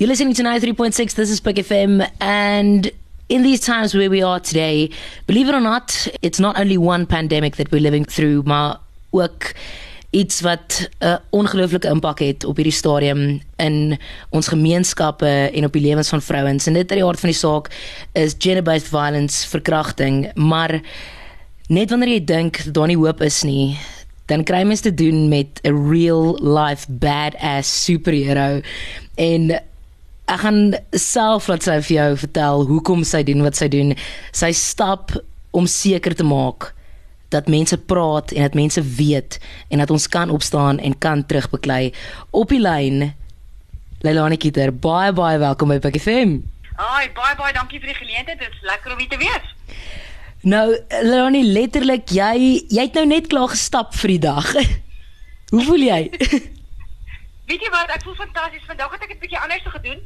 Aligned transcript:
You're 0.00 0.08
listening 0.08 0.32
to 0.32 0.42
93.6. 0.42 1.12
This 1.12 1.28
is 1.28 1.40
Pick 1.40 1.56
FM. 1.56 2.10
And 2.22 2.90
in 3.28 3.42
these 3.42 3.60
times 3.60 3.94
where 3.94 4.08
we 4.08 4.22
are 4.22 4.40
today, 4.40 4.88
believe 5.26 5.50
it 5.50 5.54
or 5.54 5.60
not, 5.60 6.08
it's 6.22 6.40
not 6.40 6.58
only 6.58 6.78
one 6.78 7.04
pandemic 7.04 7.56
that 7.56 7.70
we're 7.70 7.82
living 7.82 8.06
through, 8.06 8.44
maar 8.46 8.78
ook 9.12 9.52
iets 10.10 10.40
wat 10.40 10.88
'n 11.00 11.06
uh, 11.06 11.16
ongelooflike 11.30 11.88
impak 11.88 12.18
het 12.18 12.44
op 12.44 12.56
hierdie 12.56 12.72
stadium 12.72 13.42
in 13.56 13.98
ons 14.30 14.48
gemeenskappe 14.48 15.50
en 15.52 15.64
op 15.64 15.72
die 15.72 15.82
lewens 15.82 16.08
van 16.08 16.22
vrouens. 16.22 16.66
En 16.66 16.72
dit 16.72 16.90
uit 16.90 16.98
die 16.98 17.04
hart 17.04 17.20
van 17.20 17.28
die 17.28 17.38
saak 17.38 17.68
is 18.12 18.34
gender-based 18.38 18.88
violence, 18.88 19.48
verkrachting, 19.48 20.32
maar 20.34 20.80
net 21.68 21.90
wanneer 21.90 22.08
jy 22.08 22.24
dink 22.24 22.72
daar 22.72 22.86
nie 22.86 22.96
hoop 22.96 23.20
is 23.20 23.42
nie, 23.42 23.76
dan 24.26 24.44
kry 24.44 24.62
mens 24.62 24.80
te 24.80 24.94
doen 24.94 25.28
met 25.28 25.60
'n 25.62 25.90
real 25.90 26.38
life 26.40 26.86
badass 26.88 27.84
superhero 27.84 28.60
en 29.14 29.60
ek 30.30 30.42
gaan 30.44 30.74
self 30.94 31.48
laat 31.50 31.64
sy 31.66 31.80
vir 31.88 31.96
jou 31.96 32.10
vertel 32.22 32.66
hoekom 32.68 33.02
sy 33.06 33.22
doen 33.26 33.42
wat 33.42 33.58
sy 33.58 33.66
doen. 33.72 33.94
Sy 34.36 34.52
stap 34.54 35.14
om 35.56 35.66
seker 35.66 36.14
te 36.14 36.26
maak 36.26 36.70
dat 37.34 37.50
mense 37.50 37.76
praat 37.90 38.34
en 38.34 38.46
dat 38.46 38.58
mense 38.58 38.82
weet 38.82 39.38
en 39.70 39.82
dat 39.82 39.90
ons 39.94 40.06
kan 40.10 40.30
opstaan 40.34 40.78
en 40.82 40.94
kan 40.98 41.24
terugbeklei 41.26 41.90
op 42.30 42.54
die 42.54 42.60
lyn. 42.62 43.10
Leilani 44.06 44.38
Kieter, 44.40 44.72
baie 44.72 45.12
baie 45.14 45.38
welkom 45.42 45.74
by 45.74 45.78
Pick 45.82 45.98
FM. 46.00 46.38
Ai, 46.80 47.10
baie 47.14 47.34
baie 47.38 47.54
dankie 47.54 47.82
vir 47.82 47.92
die 47.92 47.98
geleentheid. 47.98 48.38
Dit 48.40 48.54
is 48.54 48.70
lekker 48.70 48.94
om 48.94 49.02
hier 49.02 49.10
te 49.10 49.18
wees. 49.20 49.50
Nou, 50.46 50.66
Leilani, 51.02 51.42
letterlik 51.44 52.14
jy 52.14 52.62
jy 52.70 52.86
het 52.86 52.96
nou 52.98 53.04
net 53.10 53.28
klaar 53.32 53.50
gestap 53.52 53.98
vir 53.98 54.14
die 54.14 54.22
dag. 54.28 54.54
Hoe 55.52 55.66
voel 55.66 55.84
jy? 55.90 56.00
Weet 57.50 57.66
jy 57.66 57.74
wat? 57.74 57.90
Ek 57.90 58.06
voel 58.06 58.14
fantasties. 58.14 58.66
Vandag 58.70 58.94
het 58.94 59.10
ek 59.10 59.18
'n 59.18 59.22
bietjie 59.26 59.42
anders 59.42 59.66
gedoen 59.74 60.00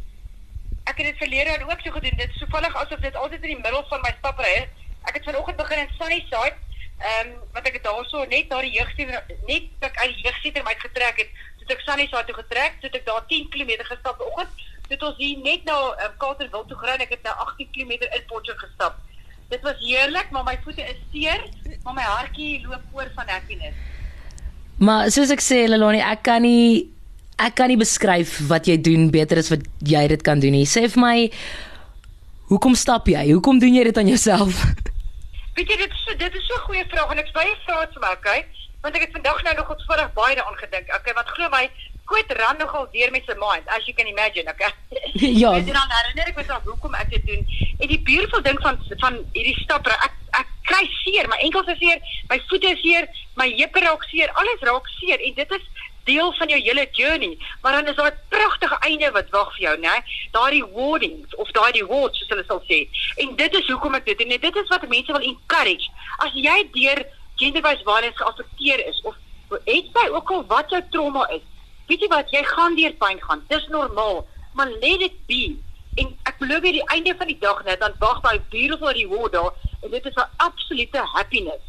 ek 0.85 0.97
het 1.01 1.07
dit 1.07 1.23
verlede 1.23 1.51
jaar 1.51 1.71
ook 1.71 1.81
so 1.81 1.91
gedoen. 1.91 2.17
Dit 2.17 2.31
is 2.31 2.43
toevallig 2.43 2.77
asof 2.77 3.01
dit 3.01 3.17
altyd 3.17 3.43
in 3.43 3.55
die 3.55 3.63
middel 3.63 3.85
van 3.89 4.01
my 4.05 4.13
stapry 4.19 4.53
is. 4.61 4.69
Ek 5.09 5.19
het 5.19 5.25
vanoggend 5.25 5.57
begin 5.57 5.79
in 5.85 5.97
Sunnyside. 5.99 6.57
Ehm 6.99 7.31
um, 7.31 7.33
wat 7.53 7.67
ek 7.69 7.83
daarso 7.83 8.25
net 8.29 8.49
na 8.49 8.61
die 8.61 8.77
jeugsentrum 8.77 9.33
net 9.49 9.89
ek 9.89 9.97
uit 10.03 10.13
die 10.13 10.27
jeugsentrum 10.27 10.69
uitgetrek 10.69 11.19
het, 11.23 11.33
het 11.65 11.73
ek 11.77 11.83
Sunnyside 11.87 12.29
toe 12.29 12.37
getrek, 12.43 12.79
het 12.85 13.01
ek 13.01 13.07
daar 13.09 13.25
10 13.33 13.49
km 13.49 13.73
gestap 13.89 14.21
vanoggend. 14.21 14.63
Dit 14.89 15.03
ons 15.03 15.17
hier 15.19 15.41
net 15.41 15.65
na 15.65 15.75
um, 15.81 15.99
ehm, 16.05 16.17
Katerwil 16.21 16.69
toe 16.69 16.79
gery 16.85 17.01
ek 17.01 17.17
het 17.17 17.27
nou 17.27 17.35
18 17.49 17.73
km 17.73 17.93
in 18.05 18.29
Potchefstroom 18.29 18.63
gestap. 18.69 19.01
Dit 19.49 19.61
was 19.63 19.81
heerlik, 19.81 20.31
maar 20.31 20.45
my 20.45 20.57
voete 20.65 20.83
is 20.83 21.01
seer, 21.13 21.43
maar 21.83 21.95
my 21.95 22.05
hartjie 22.05 22.67
loop 22.67 22.85
oor 22.93 23.11
van 23.15 23.29
happiness. 23.29 23.77
Maar 24.79 25.11
soos 25.15 25.31
ek 25.31 25.43
sê 25.45 25.65
Lelani, 25.69 26.01
ek 26.03 26.25
kan 26.27 26.43
nie 26.43 26.94
ek 27.39 27.55
kan 27.59 27.69
nie 27.69 27.81
beskryf 27.81 28.37
wat 28.49 28.69
jy 28.71 28.77
doen 28.81 29.11
beter 29.15 29.39
as 29.39 29.51
wat 29.51 29.65
jy 29.83 30.07
dit 30.09 30.23
kan 30.23 30.41
doen 30.41 30.55
nie. 30.55 30.67
Sê 30.67 30.87
vir 30.89 31.01
my 31.03 31.17
hoekom 32.51 32.75
stap 32.79 33.09
jy? 33.11 33.25
Hoekom 33.33 33.59
doen 33.63 33.75
jy 33.75 33.85
dit 33.91 33.99
aan 33.99 34.11
jouself? 34.11 34.61
Weet 35.57 35.71
jy 35.71 35.79
dit 35.79 35.91
is 35.91 36.05
dit 36.19 36.35
is 36.35 36.47
so 36.47 36.55
'n 36.59 36.67
goeie 36.69 36.85
vraag 36.91 37.11
en 37.11 37.19
ek 37.19 37.33
baie 37.33 37.57
vra 37.67 37.81
dit 37.87 37.95
vir 37.95 38.03
my, 38.03 38.13
okay? 38.19 38.41
Want 38.83 38.97
ek 38.97 39.07
het 39.07 39.17
vandag 39.17 39.43
nou 39.43 39.55
nog 39.55 39.67
godsvoorig 39.67 40.13
baie 40.15 40.37
daaraan 40.37 40.63
gedink. 40.63 40.87
Okay, 40.95 41.15
wat 41.15 41.29
glo 41.35 41.49
my 41.49 41.67
Quit 42.05 42.33
ran 42.37 42.59
nogal 42.59 42.87
deur 42.93 43.11
met 43.11 43.25
sy 43.25 43.35
mind 43.41 43.69
as 43.73 43.87
you 43.89 43.95
can 43.97 44.09
imagine 44.11 44.49
okay 44.53 44.69
ja 45.43 45.55
ek 45.57 45.71
dan 45.71 45.95
herinner 45.97 46.29
ek 46.29 46.41
myself 46.41 46.67
hoekom 46.69 46.97
ek 47.01 47.15
dit 47.15 47.25
doen 47.31 47.47
en 47.81 47.89
die 47.89 48.01
beautiful 48.09 48.45
ding 48.45 48.61
van 48.65 48.77
van 49.05 49.17
hierdie 49.37 49.57
stap 49.63 49.89
ek 49.95 50.19
ek 50.41 50.51
kry 50.69 50.83
seer 50.99 51.31
my 51.33 51.39
enkels 51.47 51.71
is 51.73 51.81
seer 51.81 52.03
my 52.33 52.39
voete 52.51 52.75
is 52.75 52.83
seer 52.85 53.09
my 53.41 53.49
heupe 53.55 53.85
raak 53.87 54.05
seer 54.11 54.33
alles 54.43 54.67
raak 54.69 54.91
seer 54.99 55.25
en 55.29 55.39
dit 55.41 55.57
is 55.59 55.65
deel 56.05 56.33
van 56.33 56.49
jou 56.49 56.61
hele 56.61 56.89
journey, 56.93 57.39
maar 57.61 57.73
dan 57.73 57.87
is 57.87 57.97
daar 57.97 58.13
'n 58.13 58.19
pragtige 58.29 58.79
einde 58.79 59.11
wat 59.11 59.31
wag 59.31 59.55
vir 59.57 59.63
jou, 59.63 59.79
né? 59.79 59.95
Daardie 60.31 60.67
warnings 60.73 61.35
of 61.35 61.51
daardie 61.51 61.87
words 61.87 62.19
soos 62.19 62.29
hulle 62.29 62.45
sal 62.47 62.63
sê. 62.69 62.89
En 63.17 63.37
dit 63.37 63.55
is 63.55 63.67
hoekom 63.67 63.95
ek 63.95 64.05
dit 64.05 64.19
doen. 64.19 64.29
Dit 64.29 64.57
is 64.57 64.69
wat 64.69 64.89
mense 64.89 65.13
wil 65.13 65.21
encourage. 65.21 65.89
As 66.17 66.33
jy 66.33 66.69
deur 66.73 67.07
gender-based 67.37 67.85
violence 67.85 68.17
geaffekteer 68.17 68.87
is 68.87 69.01
of 69.03 69.15
het 69.65 69.87
jy 69.93 70.09
ook 70.09 70.31
al 70.31 70.47
wat 70.47 70.71
jou 70.71 70.83
trauma 70.91 71.29
is, 71.29 71.43
weet 71.87 72.01
jy 72.01 72.09
wat, 72.09 72.31
jy 72.31 72.43
gaan 72.45 72.75
deur 72.75 72.93
pyn 72.93 73.23
gaan. 73.23 73.45
Dis 73.49 73.67
normaal, 73.67 74.27
maar 74.53 74.69
let 74.69 75.01
it 75.01 75.27
be. 75.27 75.57
En 75.95 76.19
ek 76.23 76.37
glo 76.39 76.61
weer 76.61 76.73
die 76.73 76.89
einde 76.89 77.15
van 77.19 77.27
die 77.27 77.39
dag 77.39 77.65
net 77.65 77.81
dan 77.81 77.95
wag 77.99 78.21
daai 78.21 78.41
beautiful 78.51 78.91
reward 78.91 79.33
daar 79.33 79.53
en 79.83 79.91
dit 79.91 80.05
is 80.07 80.15
'n 80.15 80.31
absolute 80.37 80.99
happiness. 80.99 81.63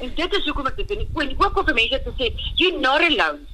En 0.00 0.14
dit 0.14 0.34
is 0.34 0.44
hoekom 0.44 0.66
ek 0.66 0.76
dit 0.76 0.88
doen. 0.88 1.08
En 1.14 1.34
ook 1.38 1.58
om 1.58 1.64
vir 1.64 1.74
mense 1.74 2.02
te 2.02 2.12
sê, 2.18 2.32
you're 2.54 2.78
not 2.78 3.00
alone 3.00 3.46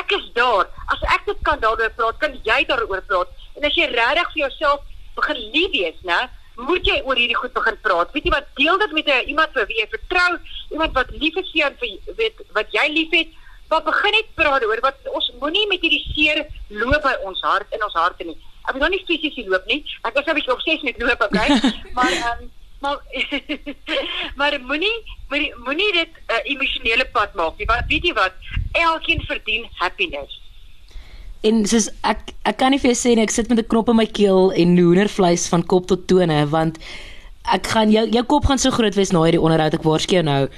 ek 0.00 0.14
is 0.18 0.28
daar. 0.36 0.68
As 0.92 1.02
ek 1.14 1.26
dit 1.26 1.42
kan 1.46 1.60
daaroor 1.60 1.92
praat, 1.96 2.18
kan 2.18 2.38
jy 2.44 2.64
daaroor 2.68 3.02
praat. 3.08 3.28
En 3.56 3.66
as 3.68 3.76
jy 3.76 3.88
regtig 3.90 4.32
vir 4.34 4.42
jouself 4.44 4.80
begin 5.16 5.42
lief 5.54 5.74
wees, 5.76 5.98
né? 6.08 6.20
Moet 6.56 6.86
jy 6.86 6.98
oor 7.08 7.16
hierdie 7.16 7.38
goed 7.38 7.52
begin 7.56 7.78
praat. 7.84 8.12
Weet 8.12 8.28
jy 8.28 8.34
wat? 8.34 8.48
Deel 8.56 8.78
dit 8.78 8.92
met 8.92 9.08
'n 9.08 9.28
iemand 9.32 9.52
vir 9.52 9.66
wie 9.66 9.80
jy 9.80 9.88
vertrou, 9.96 10.30
iemand 10.70 10.92
wat 10.92 11.10
lief 11.10 11.36
is 11.36 11.50
vir 11.52 11.60
jou, 11.62 11.72
weet 12.16 12.36
wat 12.52 12.68
jy 12.72 12.86
liefhet. 12.88 13.28
Wat 13.68 13.84
begin 13.84 14.12
net 14.12 14.34
praat 14.34 14.64
oor 14.64 14.80
wat 14.80 14.98
ons 15.12 15.32
moenie 15.40 15.66
met 15.68 15.80
hierdie 15.80 16.06
seer 16.14 16.46
loop 16.68 17.02
by 17.02 17.16
ons 17.24 17.40
hart 17.40 17.68
in 17.72 17.82
ons 17.82 17.94
harte 17.94 18.24
nie. 18.24 18.36
Ek 18.68 18.72
wil 18.72 18.84
nou 18.84 18.90
nie 18.90 19.04
fisies 19.06 19.46
loop 19.46 19.64
nie. 19.66 19.84
Ek 20.04 20.16
is 20.16 20.26
'n 20.26 20.34
bietjie 20.34 20.52
obsessief 20.52 20.82
met 20.82 21.00
loop, 21.02 21.20
okay? 21.22 21.48
maar 21.96 22.12
ehm 22.12 22.42
um, 22.42 22.50
maar 22.82 22.98
maar 24.38 24.60
moenie 24.60 24.96
moenie 25.64 25.92
dit 25.92 26.08
'n 26.08 26.32
uh, 26.32 26.40
emosionele 26.52 27.06
pad 27.12 27.34
maak 27.34 27.56
nie. 27.56 27.66
Want 27.66 27.86
weet 27.88 28.04
jy 28.04 28.12
wat? 28.12 28.34
Elkeen 28.72 29.20
verdien 29.28 29.66
happiness. 29.80 30.40
En 31.42 31.64
soos 31.66 31.88
ek 32.06 32.32
ek 32.46 32.58
kan 32.60 32.70
nie 32.70 32.78
vir 32.82 32.92
jou 32.92 32.98
sê 32.98 33.14
nie, 33.16 33.24
ek 33.26 33.34
sit 33.34 33.48
met 33.50 33.58
'n 33.58 33.68
knop 33.68 33.88
in 33.88 33.96
my 33.96 34.06
keel 34.06 34.52
en 34.52 34.76
hoendervleis 34.78 35.48
van 35.48 35.62
kop 35.62 35.86
tot 35.86 36.06
tone 36.06 36.46
want 36.46 36.78
ek 37.50 37.66
gaan 37.66 37.90
jou 37.90 38.06
jou 38.08 38.24
kop 38.24 38.46
gaan 38.46 38.58
so 38.58 38.70
groot 38.70 38.94
wees 38.94 39.10
na 39.12 39.24
hierdie 39.24 39.42
onderhoud 39.42 39.74
ek 39.74 39.82
waarskynlik 39.82 40.24
nou. 40.24 40.48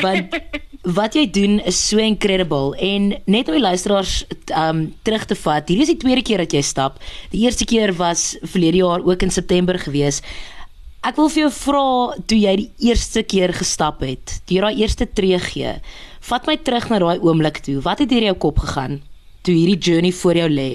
Want 0.00 0.36
wat 0.98 1.14
jy 1.14 1.26
doen 1.26 1.58
is 1.66 1.76
so 1.88 1.98
incredible 1.98 2.76
en 2.78 3.10
net 3.26 3.48
om 3.48 3.54
die 3.58 3.62
luisteraars 3.62 4.24
um 4.54 4.94
terug 5.02 5.26
te 5.26 5.34
vat. 5.34 5.68
Hierdie 5.68 5.82
is 5.82 5.92
die 5.92 6.00
tweede 6.00 6.22
keer 6.22 6.38
dat 6.38 6.52
jy 6.52 6.62
stap. 6.62 7.00
Die 7.34 7.42
eerste 7.44 7.64
keer 7.64 7.92
was 7.98 8.36
verlede 8.42 8.84
jaar 8.84 9.02
ook 9.04 9.22
in 9.22 9.30
September 9.30 9.78
gewees. 9.78 10.22
Ek 11.00 11.16
wil 11.16 11.30
vir 11.32 11.46
jou 11.46 11.52
vra 11.56 11.82
toe 12.28 12.36
jy 12.36 12.50
die 12.60 12.90
eerste 12.90 13.22
keer 13.24 13.54
gestap 13.56 14.02
het, 14.04 14.34
die 14.50 14.58
daai 14.60 14.82
eerste 14.82 15.06
tree 15.08 15.38
gee. 15.40 15.70
Vat 16.28 16.44
my 16.44 16.58
terug 16.60 16.90
na 16.92 16.98
daai 17.00 17.24
oomblik 17.24 17.62
toe. 17.64 17.78
Wat 17.86 18.02
het 18.04 18.10
deur 18.12 18.26
jou 18.26 18.34
kop 18.44 18.60
gegaan 18.60 18.98
toe 19.48 19.54
hierdie 19.56 19.80
journey 19.80 20.12
voor 20.12 20.36
jou 20.36 20.50
lê? 20.52 20.68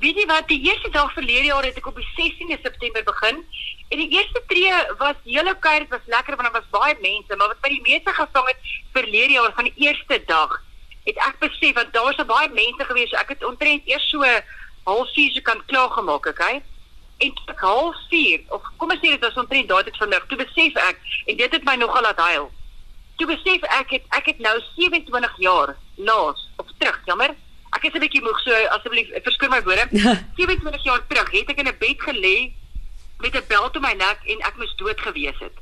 Weet 0.00 0.22
jy 0.22 0.24
wat, 0.32 0.48
die 0.48 0.62
eerste 0.70 0.88
dag 0.96 1.12
verlede 1.12 1.50
jaar 1.50 1.68
het 1.68 1.76
ek 1.76 1.92
op 1.92 2.00
die 2.00 2.08
16de 2.16 2.56
September 2.64 3.04
begin 3.12 3.44
en 3.92 4.00
die 4.00 4.08
eerste 4.16 4.40
tree 4.48 4.72
was 4.96 5.20
heel 5.28 5.52
oukei, 5.52 5.78
dit 5.84 5.92
was 5.92 6.12
lekker 6.16 6.40
want 6.40 6.48
daar 6.48 6.56
was 6.62 6.72
baie 6.72 6.96
mense, 7.04 7.36
maar 7.36 7.52
wat 7.52 7.60
my 7.60 7.76
die 7.76 7.84
meeste 7.84 8.14
gevang 8.16 8.52
het 8.54 8.74
verlede 8.96 9.36
jaar 9.36 9.52
van 9.52 9.68
die 9.68 9.84
eerste 9.84 10.22
dag, 10.32 10.56
het 11.04 11.20
ek 11.28 11.42
besef 11.44 11.76
want 11.76 11.92
daar 11.92 12.08
was 12.08 12.16
so 12.16 12.24
baie 12.24 12.48
mense 12.56 12.88
gewees, 12.88 13.12
so 13.12 13.20
ek 13.20 13.36
het 13.36 13.44
omtrent 13.44 13.84
eers 13.84 14.08
so 14.08 14.24
halfuur 14.88 15.36
se 15.36 15.44
kan 15.44 15.60
klaar 15.68 15.92
gemaak, 15.92 16.32
okay? 16.32 16.64
En 17.24 17.32
ek 17.52 17.62
half 17.66 17.96
4 18.10 18.44
of 18.56 18.66
kom 18.80 18.92
ons 18.94 19.00
sê 19.02 19.14
dit 19.14 19.24
was 19.26 19.40
omtrent 19.42 19.70
daai 19.70 19.84
tyd 19.86 20.02
vandag 20.02 20.26
toe 20.28 20.38
besef 20.40 20.76
ek 20.88 21.00
en 21.26 21.40
dit 21.40 21.56
het 21.56 21.64
my 21.68 21.76
nogal 21.80 22.06
laat 22.06 22.20
huil. 22.28 22.50
Toe 23.20 23.28
besef 23.30 23.66
ek 23.78 23.96
het 23.96 24.04
ek 24.18 24.30
het 24.32 24.44
nou 24.46 24.54
27 24.76 25.40
jaar 25.46 25.74
laas 26.10 26.48
of 26.62 26.70
terug 26.78 27.00
jammer 27.10 27.34
ek 27.76 27.88
is 27.88 27.94
'n 27.94 28.04
bietjie 28.04 28.22
moeg 28.22 28.40
so 28.40 28.60
asseblief 28.76 29.10
verskoon 29.28 29.50
my 29.50 29.62
woorde 29.62 29.88
27 30.36 30.84
jaar 30.84 31.02
terug 31.08 31.30
het 31.38 31.50
ek 31.50 31.58
in 31.64 31.68
'n 31.72 31.78
bed 31.78 31.98
gelê 32.08 32.36
met 33.18 33.36
'n 33.36 33.48
bel 33.48 33.70
om 33.74 33.82
my 33.82 33.94
nek 33.94 34.20
en 34.26 34.46
ek 34.48 34.56
moes 34.56 34.74
dood 34.76 35.00
gewees 35.00 35.38
het. 35.38 35.56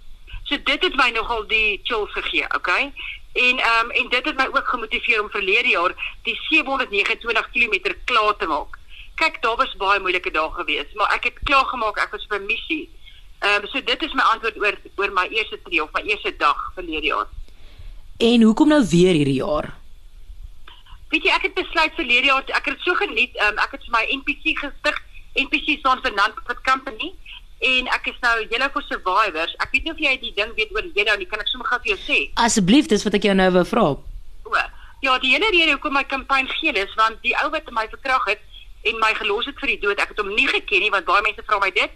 So 0.45 0.57
dit 0.57 0.83
het 0.83 0.97
my 0.97 1.11
nogal 1.11 1.47
die 1.47 1.81
chills 1.83 2.13
gegee 2.13 2.47
okay 2.55 2.93
en 3.33 3.59
ehm 3.59 3.85
um, 3.85 3.91
en 3.91 4.09
dit 4.09 4.25
het 4.25 4.37
my 4.37 4.47
ook 4.53 4.69
gemotiveer 4.69 5.23
om 5.23 5.31
verlede 5.31 5.69
jaar 5.69 5.93
die 6.23 6.39
729 6.49 7.51
km 7.51 7.95
klaar 8.05 8.37
te 8.37 8.47
maak 8.47 8.79
kyk 9.21 9.43
daar 9.43 9.57
was 9.57 9.77
baie 9.81 10.01
moeilike 10.01 10.31
dae 10.31 10.51
gewees, 10.57 10.91
maar 10.95 11.13
ek 11.15 11.25
het 11.31 11.39
klaar 11.45 11.65
gemaak, 11.71 11.99
ek 11.99 12.13
was 12.13 12.27
'n 12.31 12.47
missie. 12.47 12.89
Ehm 13.43 13.63
um, 13.63 13.69
so 13.69 13.81
dit 13.81 14.03
is 14.03 14.15
my 14.15 14.23
antwoord 14.33 14.57
oor 14.57 14.77
oor 14.97 15.13
my 15.13 15.27
eerste 15.31 15.59
tree 15.63 15.83
of 15.83 15.93
my 15.93 16.03
eerste 16.03 16.37
dag 16.37 16.59
verlede 16.75 17.07
jaar. 17.07 17.29
En 18.19 18.43
hoekom 18.43 18.69
nou 18.69 18.85
weer 18.91 19.15
hierdie 19.15 19.41
jaar? 19.43 19.75
Weet 21.09 21.25
jy, 21.25 21.31
ek 21.31 21.43
het 21.43 21.55
besluit 21.55 21.95
verlede 21.95 22.27
jaar, 22.27 22.45
ek 22.47 22.65
het 22.65 22.77
dit 22.77 22.85
so 22.87 22.95
geniet, 22.95 23.37
ehm 23.37 23.53
um, 23.53 23.59
ek 23.59 23.75
het 23.77 23.83
vir 23.89 23.97
my 23.99 24.05
NPC 24.21 24.55
gestig, 24.59 25.03
NPC 25.35 25.79
staan 25.79 26.01
vir 26.03 26.15
non-profit 26.15 26.61
company 26.63 27.13
en 27.63 27.89
ek 27.95 28.07
is 28.11 28.19
nou 28.23 28.37
julle 28.51 28.69
vir 28.75 28.85
survivors. 28.89 29.55
Ek 29.63 29.71
weet 29.73 29.85
nie 29.85 29.93
of 29.93 30.01
jy 30.03 30.15
die 30.23 30.33
ding 30.39 30.55
weet 30.55 30.73
oor 30.75 30.87
jy 30.95 31.05
nou, 31.07 31.17
nie 31.19 31.29
kan 31.31 31.43
ek 31.43 31.51
sommer 31.51 31.69
gou 31.71 31.79
vir 31.85 31.95
jou 31.95 32.01
sê. 32.07 32.19
Asseblief, 32.35 32.89
dis 32.91 33.05
wat 33.07 33.15
ek 33.19 33.29
jou 33.29 33.35
nou 33.35 33.51
wou 33.59 33.65
vra. 33.75 33.85
O. 34.47 34.63
Ja, 35.03 35.19
die 35.19 35.33
hele 35.35 35.51
rede 35.51 35.75
hoekom 35.75 35.97
my 35.99 36.05
kampanje 36.07 36.55
geel 36.61 36.79
is 36.79 36.95
want 36.99 37.19
die 37.27 37.35
ou 37.43 37.49
wat 37.51 37.71
my 37.75 37.89
verkrag 37.91 38.27
het, 38.31 38.43
en 38.83 38.99
my 38.99 39.13
gelos 39.15 39.47
het 39.47 39.59
vir 39.59 39.75
die 39.75 39.81
dood. 39.85 40.01
Ek 40.01 40.09
het 40.15 40.19
hom 40.19 40.35
nie 40.35 40.49
geken 40.49 40.81
nie 40.81 40.91
want 40.91 41.05
baie 41.05 41.23
mense 41.23 41.45
vra 41.47 41.59
my 41.59 41.71
dit. 41.71 41.91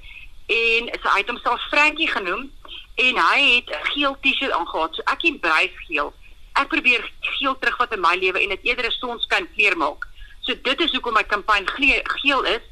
En 0.47 0.93
so 1.03 1.09
hy 1.09 1.19
het 1.23 1.33
homself 1.33 1.69
Frankie 1.71 2.11
genoem 2.11 2.50
en 2.94 3.17
hy 3.17 3.41
het 3.56 3.71
'n 3.71 3.87
geel 3.93 4.17
T-shirt 4.21 4.53
aangetree. 4.53 4.94
So 4.94 5.03
ek 5.12 5.23
embrace 5.25 5.79
geel. 5.88 6.12
Ek 6.55 6.69
probeer 6.69 7.11
geel 7.21 7.59
terugvat 7.59 7.93
in 7.93 8.00
my 8.00 8.17
lewe 8.17 8.41
en 8.43 8.49
dit 8.49 8.65
eerder 8.65 8.87
'n 8.87 9.00
sonskyn 9.00 9.49
kleur 9.55 9.77
maak. 9.77 10.06
So 10.41 10.55
dit 10.62 10.81
is 10.81 10.93
hoekom 10.93 11.12
my 11.12 11.25
kampanje 11.25 12.03
geel 12.05 12.44
is 12.44 12.65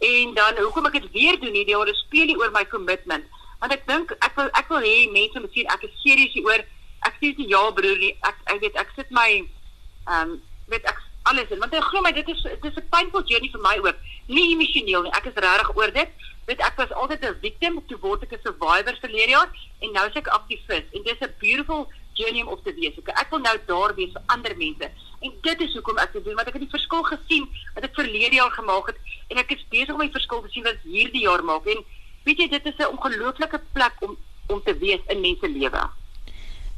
En 0.00 0.34
dan 0.34 0.56
hoekom 0.56 0.86
ek 0.88 0.96
dit 0.96 1.10
weer 1.12 1.36
doen 1.40 1.52
hierdie 1.52 1.76
jaar 1.76 1.88
is 1.92 1.98
speel 2.06 2.24
nie 2.24 2.36
oor 2.40 2.50
my 2.54 2.64
commitment. 2.72 3.26
Want 3.60 3.74
ek 3.76 3.82
dink 3.88 4.14
ek 4.24 4.32
wil 4.38 4.48
ek 4.56 4.70
wil 4.72 4.80
hê 4.80 4.94
mense 5.12 5.42
moet 5.42 5.52
sien 5.52 5.68
ek 5.74 5.84
is 5.84 5.98
serieus 6.00 6.32
hieroor. 6.32 6.64
Ek 7.04 7.18
sê 7.20 7.32
nie 7.36 7.50
ja 7.52 7.60
broer 7.76 8.00
nie. 8.00 8.14
Ek 8.24 8.38
ek 8.48 8.62
weet 8.64 8.78
ek 8.80 8.94
sit 8.96 9.12
my 9.12 9.28
ehm 9.36 10.14
um, 10.16 10.32
weet 10.72 10.88
ek 10.88 11.02
alles 11.30 11.52
in 11.54 11.62
want 11.62 11.74
ek 11.78 11.86
glo 11.90 12.02
my 12.04 12.12
dit 12.16 12.28
is 12.34 12.42
dit 12.42 12.68
is 12.70 12.78
'n 12.82 12.88
painful 12.94 13.24
journey 13.30 13.50
vir 13.54 13.62
my 13.68 13.76
ook. 13.84 13.98
Nie 14.26 14.46
emosioneel 14.54 15.02
nie. 15.02 15.12
Ek 15.18 15.26
is 15.30 15.42
regtig 15.46 15.76
oor 15.76 15.92
dit. 16.00 16.10
Weet 16.46 16.60
ek 16.68 16.76
was 16.76 16.92
altyd 16.92 17.24
'n 17.24 17.40
victim 17.42 17.80
toe 17.88 17.98
word 18.00 18.22
ek 18.22 18.32
'n 18.32 18.44
survivor 18.44 18.96
verlede 19.00 19.32
jaar 19.36 19.50
en 19.80 19.92
nou 19.92 20.06
is 20.08 20.16
ek 20.16 20.28
aktivis 20.28 20.86
en 20.94 21.02
dit 21.02 21.14
is 21.14 21.26
'n 21.26 21.34
beautiful 21.38 21.88
journey 22.14 22.42
om 22.42 22.48
op 22.48 22.64
te 22.64 22.74
wees. 22.74 22.96
Ek, 22.98 23.08
ek 23.08 23.30
wil 23.30 23.40
nou 23.40 23.56
daar 23.66 23.94
wees 23.94 24.12
vir 24.12 24.22
ander 24.26 24.56
mense. 24.56 24.90
En 25.20 25.32
dit 25.42 25.60
is 25.60 25.74
hoekom 25.74 25.98
ek 25.98 26.12
dit 26.12 26.24
doen 26.24 26.34
want 26.34 26.48
ek 26.48 26.56
het 26.58 26.66
die 26.66 26.76
verskil 26.76 27.02
gesien 27.02 27.48
wat 27.74 27.84
ek 27.84 27.94
verlede 27.94 28.36
jaar 28.40 28.50
gemaak 28.50 28.86
het 28.86 28.98
en 29.28 29.38
ek 29.38 29.52
is 29.52 29.64
besig 29.70 29.94
om 29.94 30.00
die 30.00 30.18
verskil 30.18 30.42
te 30.42 30.52
sien 30.54 30.64
wat 30.64 30.80
hierdie 30.84 31.26
jaar 31.28 31.44
maak 31.44 31.66
en 31.66 31.84
weet 32.24 32.38
jy 32.38 32.48
dit 32.48 32.66
is 32.66 32.78
'n 32.78 32.92
ongelooflike 32.96 33.60
plek 33.72 33.96
om 34.00 34.16
om 34.50 34.62
te 34.64 34.74
wees 34.78 35.00
in 35.06 35.20
mense 35.20 35.48
lewe. 35.48 35.82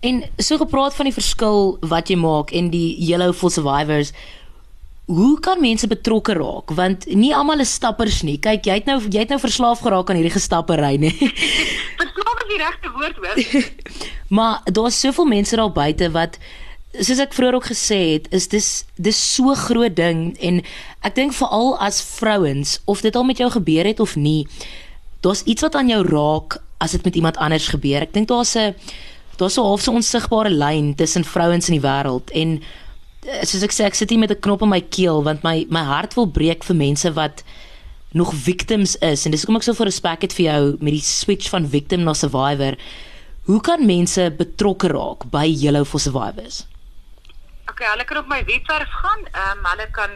En 0.02 0.22
so 0.36 0.56
gepraat 0.56 0.94
van 0.94 1.04
die 1.04 1.14
verskil 1.14 1.76
wat 1.80 2.08
jy 2.10 2.16
maak 2.18 2.50
en 2.50 2.70
die 2.72 2.96
Yellow 2.98 3.32
for 3.32 3.50
Survivors 3.54 4.12
Hoe 5.10 5.40
kan 5.40 5.60
mense 5.60 5.86
betrokke 5.90 6.36
raak 6.38 6.70
want 6.78 7.06
nie 7.10 7.34
almal 7.34 7.60
is 7.64 7.74
stappers 7.74 8.22
nie. 8.22 8.38
Kyk, 8.38 8.66
jy 8.66 8.78
het 8.80 8.86
nou 8.86 9.00
jy 9.02 9.24
het 9.24 9.32
nou 9.34 9.40
verslaaf 9.42 9.82
geraak 9.82 10.10
aan 10.10 10.20
hierdie 10.20 10.34
gestappery, 10.36 10.94
nê. 11.02 11.10
Verslaaf 11.98 12.42
is 12.44 12.50
die 12.50 12.60
regte 12.60 12.92
woord, 12.94 13.16
hoor. 13.16 13.70
maar 14.36 14.60
daar's 14.64 15.00
soveel 15.00 15.26
mense 15.26 15.56
daar 15.58 15.72
buite 15.74 16.10
wat 16.14 16.38
soos 16.92 17.22
ek 17.24 17.34
vroeër 17.34 17.56
ook 17.56 17.70
gesê 17.72 17.98
het, 18.14 18.28
is 18.36 18.48
dis 18.52 18.68
dis 19.00 19.18
so 19.34 19.54
groot 19.56 19.94
ding 19.96 20.32
en 20.44 20.60
ek 21.02 21.16
dink 21.16 21.34
veral 21.34 21.72
as 21.80 22.02
vrouens 22.04 22.78
of 22.84 23.00
dit 23.00 23.16
al 23.16 23.24
met 23.24 23.40
jou 23.40 23.48
gebeur 23.50 23.88
het 23.88 24.00
of 24.00 24.14
nie, 24.16 24.44
daar's 25.24 25.42
iets 25.48 25.64
wat 25.64 25.78
aan 25.78 25.88
jou 25.88 26.02
raak 26.04 26.60
as 26.82 26.92
dit 26.92 27.04
met 27.06 27.16
iemand 27.16 27.38
anders 27.40 27.70
gebeur. 27.72 28.04
Ek 28.04 28.12
dink 28.12 28.28
daar's 28.28 28.54
'n 28.56 28.74
daar's 29.38 29.56
'n 29.56 29.64
half 29.64 29.80
so 29.82 29.92
onsigbare 29.92 30.50
lyn 30.50 30.94
tussen 30.94 31.24
vrouens 31.24 31.68
in 31.68 31.80
die 31.80 31.86
wêreld 31.88 32.30
en 32.30 32.62
soos 33.22 33.62
ek 33.62 33.74
sê 33.74 33.84
ek 33.86 33.94
sit 33.94 34.10
hier 34.10 34.18
met 34.18 34.32
'n 34.34 34.40
knop 34.42 34.62
in 34.62 34.68
my 34.68 34.80
keel 34.80 35.22
want 35.22 35.44
my 35.44 35.66
my 35.70 35.84
hart 35.86 36.14
wil 36.14 36.26
breek 36.26 36.64
vir 36.64 36.76
mense 36.76 37.12
wat 37.14 37.44
nog 38.12 38.34
victims 38.34 38.96
is 38.96 39.24
en 39.24 39.30
dis 39.30 39.42
hoekom 39.42 39.56
ek 39.56 39.62
so 39.62 39.74
veel 39.74 39.86
respek 39.86 40.22
het 40.22 40.34
vir 40.34 40.44
jou 40.44 40.62
met 40.80 40.92
die 40.92 41.06
switch 41.06 41.48
van 41.48 41.68
victim 41.68 42.02
na 42.04 42.12
survivor. 42.12 42.76
Hoe 43.46 43.60
kan 43.60 43.86
mense 43.86 44.30
betrokke 44.30 44.88
raak 44.88 45.30
by 45.30 45.46
Yellow 45.46 45.84
for 45.84 46.00
Survivors? 46.00 46.66
Okay, 47.70 47.86
hulle 47.86 48.04
kan 48.04 48.18
op 48.18 48.28
my 48.28 48.44
webwerf 48.44 48.90
gaan. 48.90 49.22
Ehm 49.32 49.58
um, 49.58 49.64
hulle 49.70 49.86
kan 49.90 50.10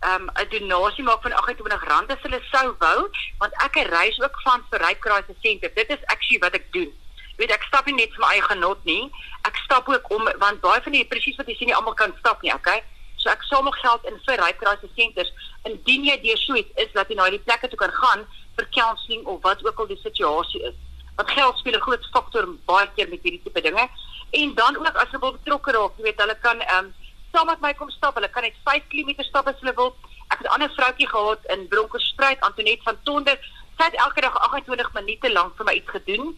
ehm 0.00 0.28
um, 0.28 0.30
'n 0.34 0.48
donasie 0.50 1.04
maak 1.04 1.22
van 1.22 1.32
R28 1.32 2.10
as 2.16 2.22
hulle 2.22 2.40
sou 2.50 2.74
wou, 2.78 3.08
want 3.38 3.52
ek 3.64 3.76
reis 3.92 4.20
ook 4.20 4.40
van 4.44 4.64
vir 4.70 4.80
Rykraise 4.80 5.34
Senter. 5.42 5.70
Dit 5.74 5.88
is 5.90 6.04
actually 6.06 6.40
wat 6.40 6.54
ek 6.54 6.72
doen. 6.72 6.92
Weet 7.38 7.52
ek 7.54 7.66
stap 7.70 7.86
nie 7.86 7.94
net 7.94 8.14
vir 8.14 8.24
my 8.24 8.30
eie 8.34 8.42
genot 8.42 8.84
nie. 8.88 9.10
Ek 9.46 9.58
stap 9.64 9.88
ook 9.88 10.10
om 10.14 10.24
want 10.42 10.60
baie 10.64 10.82
van 10.82 10.96
die 10.96 11.04
presies 11.06 11.36
wat 11.38 11.46
jy 11.46 11.54
sien 11.58 11.70
nie 11.70 11.76
almal 11.76 11.94
kan 11.98 12.14
stap 12.18 12.42
nie, 12.42 12.50
okay? 12.54 12.82
So 13.22 13.30
ek 13.30 13.44
samel 13.46 13.74
geld 13.78 14.04
in 14.10 14.18
vir 14.26 14.42
Rykraise 14.42 14.90
Senters. 14.96 15.30
Indien 15.68 16.06
jy 16.08 16.16
deur 16.24 16.40
so 16.42 16.58
iets 16.58 16.82
is 16.82 16.90
dat 16.96 17.10
jy 17.10 17.18
na 17.18 17.28
die 17.30 17.42
plekke 17.46 17.70
toe 17.70 17.78
kan 17.78 17.94
gaan 17.94 18.26
vir 18.58 18.66
counselling 18.74 19.24
of 19.26 19.42
wat 19.46 19.62
ook 19.66 19.78
al 19.78 19.90
die 19.90 20.00
situasie 20.02 20.62
is. 20.70 20.74
Want 21.18 21.30
geld 21.30 21.58
speel 21.58 21.78
'n 21.78 21.86
groot 21.86 22.08
faktor 22.14 22.46
baie 22.66 22.90
keer 22.96 23.08
met 23.08 23.22
hierdie 23.22 23.42
tipe 23.42 23.60
dinge 23.60 23.88
en 24.30 24.54
dan 24.54 24.76
ook 24.76 24.96
as 25.02 25.10
hulle 25.10 25.32
betrokke 25.38 25.72
raak, 25.72 25.94
jy 25.96 26.02
weet, 26.04 26.20
hulle 26.20 26.38
kan 26.42 26.60
ehm 26.60 26.84
um, 26.84 26.94
saam 27.32 27.46
met 27.46 27.60
my 27.60 27.72
kom 27.74 27.90
stap. 27.90 28.14
Hulle 28.14 28.28
kan 28.28 28.42
net 28.42 28.58
5 28.64 28.88
km 28.88 29.22
stap 29.22 29.46
as 29.46 29.60
hulle 29.60 29.74
wil. 29.74 29.94
Ek 30.32 30.38
het 30.38 30.46
'n 30.46 30.54
ander 30.54 30.70
vroutjie 30.76 31.08
gehad 31.08 31.44
in 31.54 31.68
Bronkhorstspruit, 31.68 32.40
Antoinette 32.40 32.82
van 32.82 32.98
Tonde. 33.02 33.38
Sy 33.78 33.84
het 33.84 33.94
elke 33.94 34.20
dag 34.20 34.34
28 34.38 34.92
minute 34.92 35.32
lank 35.32 35.56
vir 35.56 35.64
my 35.64 35.72
iets 35.72 35.90
gedoen. 35.90 36.36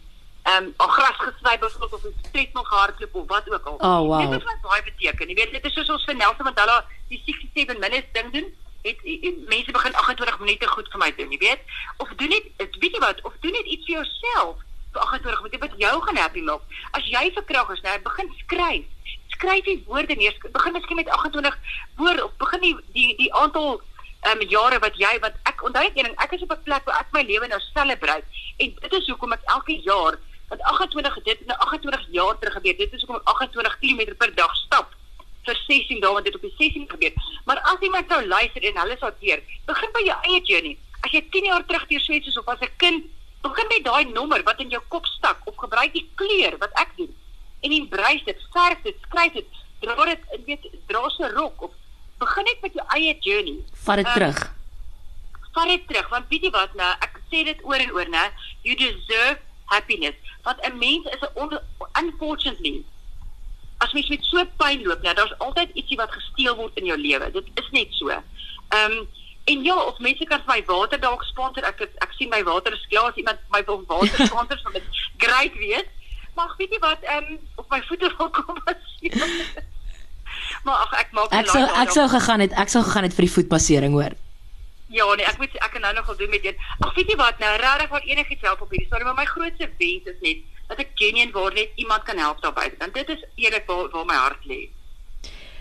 Ehm 0.50 0.64
um, 0.64 0.74
al 0.76 0.88
gras 0.88 1.16
gesny 1.16 1.58
byvoorbeeld 1.58 1.92
of 1.92 2.04
'n 2.04 2.14
street 2.28 2.52
nog 2.52 2.68
hardloop 2.68 3.14
of 3.14 3.26
wat 3.26 3.50
ook 3.52 3.64
al. 3.64 3.74
Oh, 3.74 4.00
wow. 4.08 4.20
Dit 4.20 4.40
is 4.40 4.44
wat 4.44 4.60
baie 4.60 4.82
beteken. 4.82 5.28
Jy 5.28 5.34
weet, 5.34 5.50
dit 5.50 5.64
is 5.64 5.72
soos 5.72 5.88
ons 5.88 6.04
vir 6.04 6.16
Nelson 6.16 6.44
Mandela 6.44 6.86
die 7.08 7.22
67 7.24 7.78
minutes 7.78 8.12
ding 8.12 8.32
doen. 8.32 8.48
Het, 8.82 8.98
het, 9.02 9.18
het 9.20 9.48
mense 9.48 9.70
begin 9.70 9.94
28 9.94 10.38
minute 10.38 10.66
goed 10.68 10.88
vir 10.90 10.98
my 10.98 11.14
doen, 11.16 11.30
jy 11.30 11.38
weet? 11.38 11.60
Of 11.96 12.08
doen 12.16 12.28
net, 12.28 12.44
weet 12.56 12.94
jy 12.96 12.98
wat, 12.98 13.22
of 13.22 13.32
doen 13.40 13.52
net 13.52 13.66
iets 13.66 13.84
vir 13.84 13.94
jouself 13.94 14.56
vir 14.92 15.00
28 15.00 15.42
minute 15.42 15.58
wat 15.66 15.74
jou 15.76 16.02
gaan 16.02 16.16
happy 16.16 16.40
maak. 16.40 16.62
As 16.90 17.04
jy 17.04 17.30
verkrag 17.34 17.70
is, 17.70 17.80
nou 17.80 17.98
begin 18.08 18.32
skryf. 18.38 19.14
Skryf 19.36 19.64
die 19.64 19.84
woorde 19.86 20.14
neer. 20.14 20.34
Begin 20.52 20.72
miskien 20.72 20.96
met 20.96 21.08
28 21.08 21.58
woorde 21.96 22.24
of 22.24 22.34
begin 22.36 22.60
die 22.60 22.76
die 22.96 23.16
die 23.16 23.34
aantal 23.34 23.82
ehm 24.20 24.40
um, 24.40 24.48
jare 24.48 24.78
wat 24.78 24.96
jy 25.00 25.12
wat 25.20 25.36
ek 25.48 25.62
onthou 25.64 25.84
ek 25.84 25.94
ding, 25.94 26.10
ek 26.16 26.32
is 26.36 26.42
op 26.42 26.52
'n 26.52 26.62
plek 26.62 26.84
waar 26.84 27.00
ek 27.00 27.12
my 27.12 27.22
lewe 27.22 27.46
nou 27.46 27.60
celebrate 27.60 28.26
en 28.56 28.74
dit 28.80 28.92
is 28.92 29.06
hoekom 29.08 29.32
ek 29.32 29.46
elke 29.54 29.76
jaar 29.82 30.18
want 30.50 30.62
28 30.62 31.22
dit 31.22 31.46
nou 31.46 31.58
28 31.58 32.06
jaar 32.10 32.38
terug 32.38 32.56
gebeur. 32.58 32.76
Dit 32.76 32.92
is 32.92 33.04
hoekom 33.04 33.20
ek 33.20 33.30
28 33.34 33.78
km 33.82 34.16
per 34.18 34.34
dag 34.34 34.54
stap 34.64 34.96
vir 35.46 35.56
16 35.66 36.02
dae 36.02 36.12
want 36.12 36.26
dit 36.26 36.36
op 36.36 36.44
die 36.44 36.54
16 36.58 36.88
gebeur. 36.90 37.14
Maar 37.48 37.62
as 37.72 37.86
iemand 37.86 38.10
sou 38.10 38.20
luister 38.26 38.66
en 38.70 38.82
hulle 38.82 38.96
sou 39.00 39.10
keer, 39.22 39.42
begin 39.70 39.94
by 39.96 40.04
jou 40.08 40.18
eie 40.28 40.42
journey. 40.50 40.76
As 41.00 41.14
jy 41.14 41.22
10 41.36 41.50
jaar 41.52 41.64
terug 41.66 41.86
deur 41.90 42.04
Swets 42.04 42.28
is 42.28 42.38
of 42.38 42.48
as 42.52 42.60
'n 42.66 42.76
kind 42.82 43.06
begin 43.40 43.68
met 43.72 43.84
daai 43.84 44.04
nommer 44.12 44.42
wat 44.44 44.60
in 44.60 44.68
jou 44.68 44.82
kop 44.88 45.06
stak 45.06 45.40
of 45.48 45.56
gebruik 45.56 45.92
die 45.92 46.06
kleur 46.14 46.58
wat 46.60 46.72
ek 46.82 46.92
doen 46.96 47.12
en 47.60 47.72
embrace 47.72 48.24
dit, 48.24 48.46
verf 48.52 48.82
dit, 48.82 48.96
skryf 49.08 49.32
dit, 49.32 49.46
dra 49.80 50.04
dit, 50.04 50.22
weet, 50.46 50.64
dra 50.88 51.08
se 51.08 51.28
rok 51.34 51.62
of 51.62 51.72
begin 52.20 52.44
net 52.44 52.60
met 52.60 52.74
jou 52.74 52.86
eie 52.96 53.16
journey. 53.20 53.58
Vat 53.84 53.96
dit 53.96 54.06
um, 54.06 54.12
terug. 54.12 54.40
Vat 55.54 55.68
dit 55.68 55.86
terug 55.88 56.08
want 56.08 56.28
weet 56.28 56.42
jy 56.48 56.52
wat 56.56 56.74
nou, 56.74 56.90
ek 57.06 57.20
sê 57.32 57.44
dit 57.48 57.64
oor 57.64 57.80
en 57.80 57.92
oor, 57.96 58.08
né? 58.12 58.26
You 58.64 58.76
deserve 58.76 59.40
happiness. 59.70 60.16
Want 60.46 60.58
'n 60.66 60.78
mens 60.78 61.06
is 61.14 61.22
'n 61.22 61.58
unfortunately 62.02 62.84
as 63.80 63.92
mens 63.92 64.08
met 64.08 64.24
so 64.24 64.44
pyn 64.60 64.82
loop, 64.84 65.02
nou 65.02 65.14
daar's 65.14 65.38
altyd 65.38 65.72
ietsie 65.72 65.96
wat 65.96 66.12
gesteel 66.12 66.56
word 66.56 66.76
in 66.76 66.90
jou 66.90 66.98
lewe. 66.98 67.30
Dit 67.32 67.48
is 67.54 67.70
net 67.70 67.88
so. 67.90 68.08
Ehm 68.08 68.92
um, 68.92 69.08
En 69.44 69.62
ja, 69.62 69.74
of 69.74 69.98
mense 69.98 70.24
kan 70.24 70.42
vir 70.44 70.52
my 70.54 70.62
water 70.68 71.00
dalk 71.00 71.22
sponsor. 71.26 71.64
Ek 71.66 71.80
het, 71.82 71.94
ek 72.04 72.12
sien 72.18 72.30
my 72.30 72.42
water 72.46 72.74
is 72.76 72.86
klaar 72.92 73.10
as 73.10 73.18
iemand 73.18 73.40
my 73.54 73.62
wil 73.66 73.82
water 73.88 74.26
sponsor, 74.28 74.58
sal 74.62 74.76
dit 74.76 75.00
great 75.24 75.56
wees. 75.58 75.88
Maar 76.36 76.52
weet 76.58 76.76
jy 76.76 76.80
wat, 76.84 77.02
ehm 77.02 77.32
um, 77.34 77.38
op 77.62 77.66
my 77.72 77.80
voete 77.88 78.10
wil 78.18 78.30
kom 78.36 78.60
as 78.70 78.98
Maar 80.66 80.84
ag 80.84 80.92
ek 81.00 81.14
maak 81.16 81.34
Ek 81.34 81.48
sou 81.50 81.62
ek 81.64 81.94
sou 81.94 82.06
gegaan 82.12 82.44
het, 82.44 82.54
ek 82.62 82.70
sou 82.70 82.82
gegaan 82.84 83.08
het 83.08 83.16
vir 83.16 83.26
die 83.26 83.34
voetpassering 83.38 83.96
hoor. 83.96 84.14
Ja, 84.90 85.06
nee, 85.14 85.26
ek 85.26 85.38
moet 85.38 85.52
ek 85.54 85.70
kan 85.70 85.84
nou 85.86 85.92
nogal 85.94 86.16
doen 86.18 86.32
met 86.32 86.44
een. 86.44 86.56
Ag 86.82 86.94
weet 86.96 87.12
jy 87.12 87.16
wat, 87.18 87.38
nou 87.38 87.50
regtig 87.62 87.92
wat 87.92 88.06
enigiets 88.10 88.46
help 88.46 88.64
op 88.64 88.72
hierdie 88.74 88.88
storie, 88.88 89.06
maar 89.06 89.20
my 89.20 89.26
grootste 89.28 89.68
wens 89.78 90.08
is 90.10 90.18
net 90.24 90.40
dat 90.70 90.82
ek 90.82 90.96
genuen 90.98 91.30
waar 91.34 91.54
net 91.54 91.70
iemand 91.78 92.02
kan 92.08 92.18
help 92.18 92.42
daarby. 92.42 92.66
Want 92.78 92.94
dit 92.98 93.12
is 93.14 93.22
eerlik 93.38 93.70
waar, 93.70 93.86
waar 93.94 94.08
my 94.08 94.18
hart 94.18 94.48
lê. 94.50 94.64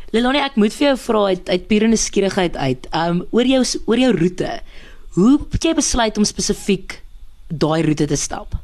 Lelani, 0.10 0.42
ek 0.42 0.58
moet 0.58 0.74
vir 0.74 0.88
jou 0.88 0.96
vra 1.04 1.22
uit 1.34 1.50
uit 1.50 1.68
pure 1.70 1.89
nuuskierigheid 1.92 2.58
uit. 2.58 2.89
Um 2.98 3.22
oor 3.30 3.46
jou 3.46 3.62
oor 3.86 4.01
jou 4.01 4.12
roete. 4.18 4.56
Hoe 5.13 5.36
het 5.51 5.70
jy 5.70 5.75
besluit 5.77 6.18
om 6.18 6.25
spesifiek 6.25 6.98
daai 7.50 7.84
roete 7.86 8.10
te 8.10 8.18
stap? 8.18 8.58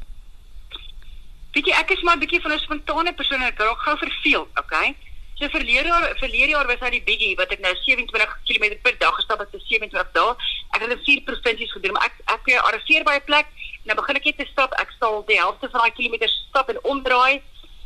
Weet 1.53 1.69
jy, 1.69 1.77
ek 1.77 1.93
is 1.93 2.01
maar 2.01 2.17
'n 2.17 2.25
bietjie 2.25 2.41
van 2.41 2.57
'n 2.57 2.65
spontane 2.65 3.13
persoon 3.13 3.41
en 3.41 3.53
ek 3.53 3.61
raak 3.61 3.85
gou 3.85 3.97
verveel, 3.97 4.47
okay? 4.57 4.95
So 5.35 5.49
verlede 5.49 5.87
jaar 5.87 6.15
verlede 6.17 6.53
jaar 6.53 6.67
was 6.67 6.79
hy 6.79 6.89
die 6.93 7.03
biggie 7.03 7.33
wat 7.35 7.51
ek 7.51 7.59
nou 7.59 7.73
27 7.81 8.35
km 8.47 8.77
per 8.85 8.95
dag 9.01 9.17
gestap 9.19 9.41
het 9.43 9.51
vir 9.51 9.63
27 9.67 10.13
dae. 10.15 10.31
Ek 10.71 10.85
het 10.85 10.93
dit 10.93 11.03
vier 11.07 11.25
provinsies 11.27 11.73
gedoen, 11.75 11.95
maar 11.97 12.07
ek 12.07 12.21
ek 12.37 12.47
arriveer 12.61 13.03
by 13.03 13.17
'n 13.19 13.27
plek 13.27 13.51
en 13.83 13.91
dan 13.91 13.99
begin 13.99 14.15
ek 14.15 14.25
net 14.31 14.37
te 14.37 14.47
stap. 14.53 14.71
Ek 14.79 14.95
sal 14.99 15.23
die 15.27 15.39
helfte 15.39 15.67
van 15.69 15.81
daai 15.83 15.97
kilometers 15.97 16.35
stap 16.49 16.69
en 16.71 16.79
omdraai. 16.83 17.43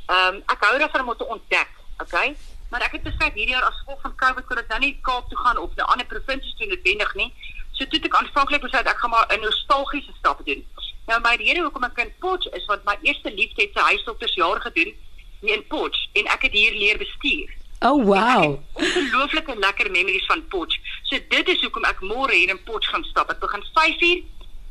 Ehm 0.09 0.35
um, 0.35 0.43
ek 0.45 0.61
hou 0.61 0.77
daarvan 0.77 1.09
om 1.09 1.17
te 1.17 1.25
ontdek, 1.25 1.73
okay? 1.97 2.37
maar 2.69 2.81
ek 2.85 2.91
het 2.91 3.03
besluit 3.03 3.33
hierdie 3.33 3.55
jaar 3.55 3.65
as 3.65 3.81
gevolg 3.81 4.01
van 4.01 4.15
Covid 4.15 4.45
kon 4.45 4.61
ek 4.61 4.69
nou 4.69 4.79
nie 4.79 4.93
Kaap 5.01 5.29
toe 5.29 5.37
gaan 5.41 5.57
of 5.57 5.73
na 5.75 5.89
ander 5.89 6.05
provinsies 6.05 6.53
toe 6.57 6.69
noodwendig 6.69 7.13
nie. 7.15 7.33
So 7.73 7.85
toe 7.89 7.99
ek 7.99 8.17
aanvanklik 8.21 8.61
besluit 8.61 8.85
ek 8.85 9.01
gaan 9.01 9.09
maar 9.09 9.25
'n 9.33 9.41
nostalgiese 9.41 10.13
stap 10.19 10.45
doen. 10.45 10.61
Nou 11.07 11.19
my 11.25 11.35
rede 11.41 11.65
hoekom 11.65 11.83
ek 11.83 11.97
in 12.05 12.13
Potch 12.19 12.45
is 12.53 12.65
want 12.65 12.85
my 12.85 12.97
eerste 13.01 13.33
liefde 13.33 13.61
het 13.61 13.73
sy 13.73 13.81
huisdoktersjaar 13.81 14.61
gedoen 14.61 14.93
hier 14.93 15.08
in 15.41 15.63
Potch 15.67 16.07
en 16.13 16.27
ek 16.35 16.49
het 16.49 16.57
hier 16.57 16.75
leer 16.75 16.97
bestuur. 16.97 17.55
Oh 17.79 18.03
wow. 18.03 18.59
Ongelooflike 18.73 19.55
lekker 19.59 19.91
memories 19.91 20.25
van 20.25 20.43
Potch. 20.47 20.75
So 21.03 21.19
dit 21.29 21.47
is 21.47 21.61
hoekom 21.63 21.87
ek 21.87 22.03
môre 22.03 22.35
hier 22.35 22.51
in 22.51 22.59
Potch 22.63 22.91
gaan 22.91 23.05
stap. 23.07 23.31
Ek 23.31 23.39
begin 23.39 23.63
5uur 23.63 24.19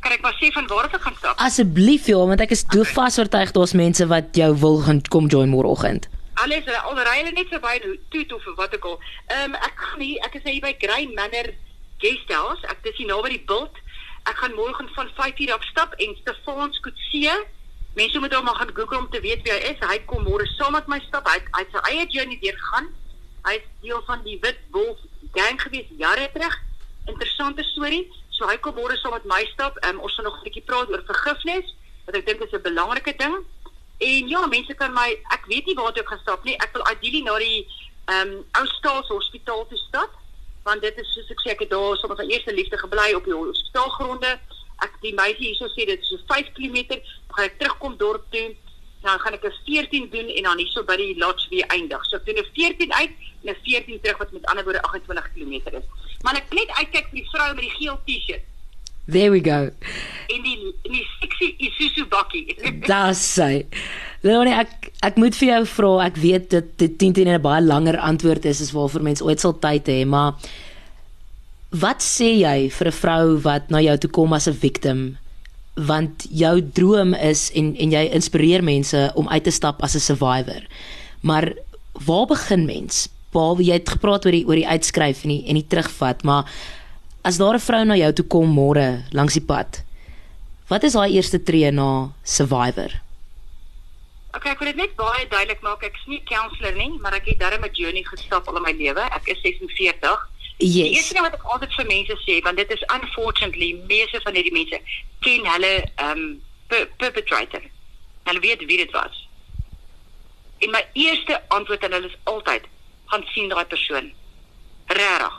kan 0.05 0.15
ek 0.15 0.23
maar 0.23 0.37
sê 0.39 0.53
van 0.55 0.69
waar 0.71 0.87
ek 0.87 1.01
gaan 1.01 1.17
stap. 1.19 1.41
Asseblief 1.43 2.07
ja, 2.07 2.21
want 2.21 2.45
ek 2.45 2.53
is 2.55 2.63
doofvas 2.71 3.19
oortuig 3.19 3.51
daar's 3.57 3.75
mense 3.75 4.07
wat 4.07 4.37
jou 4.37 4.53
wil 4.61 4.79
gaan 4.87 5.03
kom 5.11 5.27
join 5.33 5.51
môreoggend 5.51 6.07
alles 6.39 6.65
hulle 6.65 6.81
al 6.87 6.99
ry 7.03 7.17
hulle 7.19 7.35
net 7.35 7.51
verby 7.51 7.79
toe 8.13 8.25
toe 8.31 8.39
of 8.39 8.59
wat 8.61 8.75
ek 8.77 8.87
al. 8.87 8.99
Ehm 9.35 9.55
um, 9.55 9.59
ek 9.69 9.85
gaan 9.85 10.03
hier 10.05 10.27
ek 10.27 10.39
is 10.39 10.47
hier 10.47 10.63
by 10.65 10.75
Grey 10.83 11.09
Manor 11.19 11.51
Guest 12.03 12.33
House. 12.33 12.63
Ek 12.71 12.83
dis 12.87 12.99
hier 13.01 13.11
naby 13.11 13.35
die 13.35 13.45
bult. 13.51 13.79
Ek 14.31 14.39
gaan 14.43 14.55
môre 14.59 14.75
van 14.79 15.11
5:00 15.19 15.55
af 15.55 15.65
stap 15.73 15.97
en 15.99 16.15
Stefans 16.23 16.81
Kutse. 16.85 17.35
Mense 17.99 18.19
moet 18.19 18.35
hom 18.35 18.45
maar 18.45 18.55
gaan 18.55 18.71
Google 18.75 18.99
om 18.99 19.11
te 19.11 19.21
weet 19.21 19.43
wie 19.43 19.53
hy 19.53 19.73
is. 19.73 19.81
Hy 19.83 19.99
kom 20.07 20.23
môre 20.23 20.47
saam 20.55 20.77
met 20.77 20.87
my 20.87 21.01
stap. 21.09 21.27
Hy 21.27 21.41
hy 21.57 21.65
sy 21.73 21.81
eie 21.91 22.07
journey 22.15 22.39
deur 22.43 22.59
gaan. 22.71 22.87
Hy 23.49 23.55
is 23.59 23.65
deel 23.83 24.03
van 24.07 24.23
die 24.27 24.37
Wit 24.45 24.61
Wolf 24.75 25.01
gang 25.35 25.59
gewees 25.63 25.91
jare 25.99 26.29
terug. 26.35 26.55
Interessante 27.11 27.65
storie. 27.73 28.05
So 28.37 28.47
hy 28.47 28.55
kom 28.63 28.77
môre 28.79 28.95
saam 29.01 29.17
met 29.17 29.27
my 29.27 29.41
stap. 29.51 29.81
Um, 29.89 29.99
ons 29.99 30.15
gaan 30.15 30.29
nog 30.31 30.39
'n 30.39 30.47
bietjie 30.47 30.63
praat 30.69 30.93
oor 30.95 31.03
vergifnis, 31.11 31.75
wat 32.07 32.21
ek 32.21 32.27
dink 32.27 32.45
is 32.47 32.55
'n 32.55 32.63
belangrike 32.63 33.15
ding. 33.19 33.37
En 33.99 34.29
ja, 34.29 34.47
mense 34.47 34.75
kan 34.75 34.93
my 34.93 35.11
ek 35.35 35.51
weet 35.51 35.67
nie 35.67 35.75
waar 35.75 35.93
toe 35.93 36.03
ek 36.03 36.09
gaan 36.09 36.23
stap 36.23 36.45
nie. 36.45 36.57
Ek 36.63 36.71
wil 36.73 36.87
ideally 36.95 37.23
na 37.23 37.39
die 37.39 37.67
ehm 38.07 38.29
um, 38.29 38.45
ou 38.59 38.67
staatshospitaal 38.67 39.67
toe 39.69 39.79
stap 39.89 40.11
want 40.63 40.83
dit 40.83 40.99
is 40.99 41.13
soos 41.15 41.31
ek 41.31 41.41
sê 41.43 41.51
ek 41.51 41.63
het 41.65 41.71
daar 41.71 41.97
sommer 41.97 42.17
van 42.17 42.31
eerste 42.31 42.53
liefde 42.55 42.79
gebly 42.79 43.15
op 43.15 43.25
die 43.25 43.35
hospitaalgronde. 43.35 44.39
Ek 44.85 44.95
die 45.03 45.15
meisie 45.15 45.51
hierso 45.51 45.69
sê 45.75 45.87
dit 45.87 46.01
is 46.01 46.09
so 46.09 46.19
5 46.31 46.53
km, 46.57 46.79
dan 46.89 47.03
gaan 47.37 47.47
ek 47.51 47.59
terugkom 47.59 47.97
dorp 47.99 48.27
toe. 48.35 48.55
Dan 49.03 49.19
gaan 49.23 49.35
ek 49.35 49.45
'n 49.47 49.55
14 49.65 50.11
doen 50.11 50.29
en 50.29 50.43
dan 50.43 50.59
hierso 50.59 50.83
by 50.85 50.97
die 50.97 51.17
lodge 51.19 51.49
weer 51.51 51.67
eindig. 51.69 52.05
So 52.07 52.17
ek 52.17 52.27
doen 52.27 52.39
'n 52.39 52.51
14 52.55 52.93
uit 52.93 53.15
en 53.43 53.55
'n 53.55 53.59
14 53.63 54.01
terug 54.01 54.19
wat 54.19 54.33
met 54.33 54.47
ander 54.47 54.65
woorde 54.65 54.83
28 54.83 55.33
km 55.35 55.55
is. 55.79 55.87
Maar 56.23 56.37
ek 56.37 56.53
net 56.53 56.71
uitkyk 56.81 57.07
vir 57.11 57.21
die 57.23 57.29
vrou 57.31 57.55
met 57.55 57.65
die 57.65 57.77
geel 57.79 58.01
T-shirt. 58.07 58.45
There 59.09 59.31
we 59.31 59.41
go. 59.41 59.71
In 60.29 60.43
die 60.45 60.59
in 60.85 60.93
die 60.93 61.07
sexy 61.21 61.55
Isuzu 61.57 62.05
bakkie. 62.13 62.45
Das 62.93 63.23
sê. 63.39 63.65
Leonie, 64.21 64.53
ek 64.53 64.91
ek 65.07 65.17
moet 65.17 65.37
vir 65.39 65.49
jou 65.49 65.63
vra, 65.73 65.93
ek 66.11 66.19
weet 66.21 66.51
dit 66.53 66.69
dit 66.83 66.99
10 67.01 67.15
10 67.17 67.31
'n 67.33 67.41
baie 67.41 67.63
langer 67.65 67.97
antwoord 67.97 68.45
is 68.45 68.61
as 68.61 68.75
waarvoor 68.77 69.03
mense 69.03 69.25
ooit 69.25 69.41
sal 69.41 69.57
tyd 69.57 69.89
hê, 69.89 70.05
maar 70.05 70.37
wat 71.71 72.01
sê 72.01 72.41
jy 72.41 72.71
vir 72.71 72.89
'n 72.89 72.93
vrou 73.01 73.37
wat 73.45 73.71
na 73.71 73.79
jou 73.81 73.97
toe 73.99 74.11
kom 74.11 74.33
as 74.33 74.49
'n 74.49 74.53
victim? 74.53 75.19
Want 75.77 76.27
jou 76.31 76.61
droom 76.61 77.15
is 77.15 77.51
en 77.55 77.77
en 77.77 77.91
jy 77.91 78.11
inspireer 78.13 78.63
mense 78.63 79.13
om 79.15 79.29
uit 79.29 79.45
te 79.45 79.51
stap 79.51 79.83
as 79.83 79.95
'n 79.95 80.01
survivor. 80.01 80.63
Maar 81.23 81.55
waar 81.93 82.27
begin 82.27 82.65
mens? 82.65 83.09
Behalwe 83.33 83.65
jy 83.65 83.73
het 83.73 83.89
gepraat 83.89 84.25
oor 84.25 84.33
die 84.33 84.47
oor 84.47 84.57
die 84.57 84.69
uitskryf 84.69 85.25
en 85.25 85.29
die 85.29 85.45
en 85.47 85.55
die 85.55 85.67
terugvat, 85.69 86.25
maar 86.25 86.45
as 87.23 87.37
daar 87.37 87.55
'n 87.55 87.61
vrou 87.61 87.85
na 87.85 87.97
jou 87.97 88.13
toe 88.13 88.25
kom 88.25 88.49
môre 88.49 89.05
langs 89.13 89.35
die 89.35 89.45
pad, 89.45 89.83
wat 90.69 90.85
is 90.85 90.95
haar 90.95 91.09
eerste 91.09 91.43
tree 91.43 91.71
na 91.71 92.11
survivor? 92.25 93.01
Okay, 94.37 94.53
ek 94.53 94.59
wil 94.59 94.69
dit 94.69 94.77
net 94.77 94.97
baie 94.97 95.29
duidelik 95.29 95.61
maak. 95.63 95.83
Ek 95.83 95.95
is 95.95 96.07
nie 96.07 96.23
counselor 96.29 96.75
nie, 96.77 96.93
maar 97.01 97.15
ek 97.15 97.27
het 97.27 97.39
darem 97.39 97.65
'n 97.65 97.73
journey 97.73 98.05
gestap 98.05 98.49
al 98.49 98.61
my 98.61 98.73
lewe. 98.73 99.01
Ek 99.01 99.29
is 99.29 99.41
46. 99.43 100.29
Yes. 100.59 100.73
Die 100.73 100.95
eerste 100.97 101.15
ding 101.15 101.25
wat 101.25 101.35
ek 101.35 101.43
altyd 101.55 101.75
vir 101.75 101.87
mense 101.87 102.17
sê, 102.27 102.41
want 102.43 102.57
dit 102.59 102.71
is 102.75 102.83
unfortunately 102.95 103.73
meeste 103.87 104.21
van 104.25 104.35
hierdie 104.35 104.53
mense 104.53 104.81
ken 105.23 105.47
hulle 105.47 105.73
um 106.03 106.23
per 106.67 106.87
perpetrator. 106.99 107.63
Hulle 108.27 108.41
weet 108.41 108.65
wie 108.67 108.77
dit 108.77 108.91
was. 108.91 109.21
En 110.59 110.71
my 110.75 110.83
eerste 110.99 111.39
antwoord 111.55 111.85
aan 111.85 111.93
hulle 111.93 112.11
is 112.11 112.19
altyd 112.25 112.67
gaan 113.07 113.23
sien 113.35 113.49
daai 113.49 113.65
persoon. 113.65 114.11
Regtig. 114.87 115.37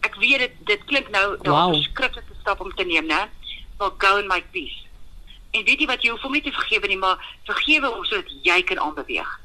Ek 0.00 0.14
weet 0.18 0.38
dit 0.38 0.52
dit 0.72 0.84
klink 0.90 1.08
nou 1.14 1.36
daar 1.42 1.52
Wow. 1.54 1.70
'n 1.74 1.82
verskriklike 1.82 2.34
stap 2.40 2.60
om 2.60 2.74
te 2.74 2.84
neem, 2.84 3.06
né? 3.06 3.28
Maar 3.78 3.90
go 3.98 4.16
in 4.16 4.26
my 4.26 4.42
peace. 4.50 4.82
En 5.52 5.64
weet 5.64 5.80
jy 5.80 5.86
wat 5.86 6.02
jy 6.02 6.10
hoef 6.10 6.20
hom 6.22 6.32
nie 6.32 6.42
te 6.42 6.52
vergewe 6.52 6.86
nie, 6.88 6.98
maar 6.98 7.18
vergewe 7.44 7.86
hom 7.86 8.04
sodat 8.04 8.32
jy 8.42 8.62
kan 8.62 8.78
aanbeweeg. 8.78 9.40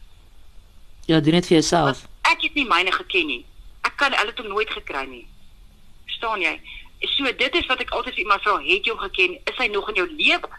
Ja, 1.05 1.19
doen 1.19 1.33
dit 1.33 1.45
vir 1.47 1.57
jouself. 1.57 2.07
Ek 2.21 2.41
het 2.41 2.53
nie 2.53 2.65
myne 2.65 2.91
geken 2.91 3.25
nie. 3.27 3.45
Kan 4.01 4.17
hulle 4.17 4.33
toe 4.33 4.47
nooit 4.47 4.71
gekry 4.73 5.05
nie. 5.05 5.25
Verstaan 6.09 6.41
jy? 6.41 6.55
So 7.15 7.29
dit 7.37 7.55
is 7.55 7.69
wat 7.69 7.81
ek 7.81 7.93
altyd 7.97 8.17
vir 8.17 8.25
iemand 8.25 8.41
vra, 8.45 8.57
het 8.65 8.85
jy 8.85 8.93
hom 8.93 9.03
geken? 9.05 9.37
Is 9.49 9.57
hy 9.61 9.67
nog 9.73 9.89
in 9.89 10.01
jou 10.01 10.07
lewe? 10.09 10.49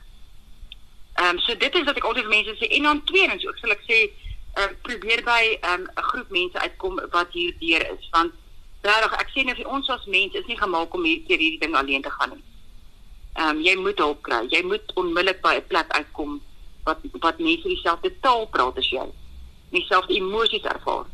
Ehm 1.21 1.37
um, 1.37 1.39
so 1.45 1.57
dit 1.57 1.75
is 1.75 1.85
wat 1.85 1.99
ek 2.01 2.07
altyd 2.09 2.25
vir 2.25 2.35
mense 2.35 2.55
sê 2.59 2.69
en 2.77 2.87
dan 2.89 3.03
tweedens 3.11 3.45
ook 3.47 3.59
sal 3.61 3.75
ek 3.75 3.83
sê 3.89 3.99
ehm 4.05 4.63
um, 4.65 4.77
probeer 4.87 5.21
by 5.27 5.43
ehm 5.51 5.83
um, 5.83 5.89
'n 5.91 6.07
groep 6.11 6.31
mense 6.39 6.59
uitkom 6.59 7.01
wat 7.13 7.35
hier 7.37 7.53
deur 7.61 7.85
is 7.91 8.09
want 8.15 8.33
regtig 8.87 9.19
ek 9.21 9.31
sê 9.35 9.45
net 9.45 9.61
vir 9.61 9.69
ons 9.69 9.91
as 9.91 10.07
mense 10.07 10.39
is 10.39 10.49
nie 10.49 10.59
gemaak 10.63 10.95
om 10.95 11.05
hier 11.05 11.21
deur 11.29 11.43
hierdie 11.45 11.61
ding 11.61 11.77
alleen 11.77 12.03
te 12.03 12.11
gaan 12.11 12.33
nie. 12.35 12.45
Ehm 13.35 13.49
um, 13.49 13.61
jy 13.67 13.75
moet 13.77 13.99
hulp 13.99 14.23
kry. 14.23 14.41
Jy 14.49 14.63
moet 14.71 14.95
onmiddellik 14.95 15.43
by 15.43 15.55
'n 15.59 15.67
plek 15.69 15.93
uitkom 15.99 16.41
wat 16.85 16.99
wat 17.27 17.39
mense 17.39 17.69
dieselfde 17.69 18.11
taal 18.21 18.47
praat 18.47 18.79
as 18.79 18.89
jy. 18.91 19.07
Dieselfde 19.71 20.15
emosies 20.15 20.65
ervaar. 20.75 21.07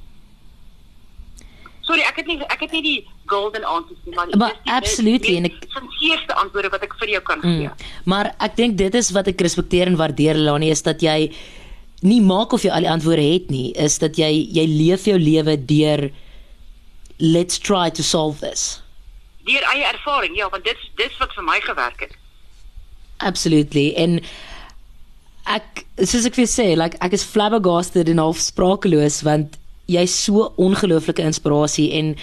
Sorry, 1.88 2.02
ek 2.04 2.18
het 2.20 2.26
nie 2.28 2.36
ek 2.52 2.60
het 2.66 2.72
nie 2.76 2.82
die 2.84 2.96
golden 3.30 3.64
answers 3.64 3.98
nie, 4.04 4.14
maar 4.14 4.28
Maar 4.36 4.54
absolutely, 4.76 5.36
en 5.40 5.46
ek- 5.48 5.64
sincerste 5.72 6.34
antwoorde 6.36 6.68
wat 6.74 6.82
ek 6.84 6.94
vir 7.00 7.08
jou 7.14 7.20
kan 7.24 7.40
Mm. 7.42 7.58
gee. 7.62 7.70
Maar 8.04 8.34
ek 8.40 8.56
dink 8.56 8.76
dit 8.76 8.94
is 8.94 9.10
wat 9.16 9.26
ek 9.28 9.40
respekteer 9.40 9.86
en 9.88 9.96
waardeer 9.96 10.36
Lani 10.36 10.68
is 10.70 10.82
dat 10.82 11.00
jy 11.00 11.32
nie 12.02 12.20
maak 12.20 12.52
of 12.52 12.62
jy 12.62 12.70
al 12.70 12.84
die 12.84 12.90
antwoorde 12.90 13.24
het 13.32 13.48
nie, 13.50 13.72
is 13.74 13.98
dat 13.98 14.16
jy 14.20 14.28
jy 14.52 14.66
leef 14.66 15.04
jou 15.08 15.18
lewe 15.18 15.56
deur 15.66 16.10
let's 17.18 17.58
try 17.58 17.88
to 17.90 18.02
solve 18.02 18.38
this. 18.40 18.82
Deur 19.46 19.64
eie 19.74 19.84
ervaring, 19.92 20.36
ja, 20.36 20.48
want 20.50 20.64
dit 20.64 20.76
is 20.76 20.90
dis 20.96 21.18
wat 21.18 21.32
vir 21.34 21.42
my 21.44 21.60
gewerk 21.60 22.00
het. 22.00 22.12
Absolutely. 23.20 23.94
En 23.96 24.20
ek 25.46 25.84
soos 26.04 26.26
ek 26.28 26.36
vir 26.38 26.46
sê, 26.46 26.76
like 26.76 26.98
ek 27.00 27.12
is 27.16 27.24
flabbergasted 27.24 28.08
en 28.12 28.18
half 28.22 28.38
sprakeloos 28.38 29.22
want 29.26 29.56
jy's 29.88 30.14
so 30.24 30.52
ongelooflike 30.60 31.24
inspirasie 31.24 31.88
en 31.98 32.14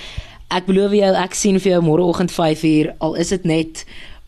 ek 0.53 0.67
beloof 0.69 0.93
jou 0.93 1.11
ek 1.17 1.35
sien 1.37 1.57
vir 1.59 1.75
jou 1.75 1.81
môreoggend 1.87 2.33
5uur 2.33 2.93
al 3.05 3.17
is 3.21 3.33
dit 3.33 3.45
net 3.49 3.85